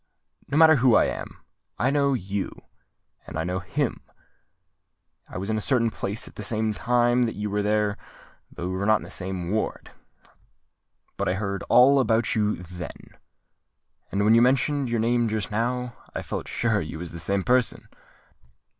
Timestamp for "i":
0.95-1.05, 1.77-1.91, 3.37-3.43, 5.29-5.37, 11.29-11.35, 16.15-16.23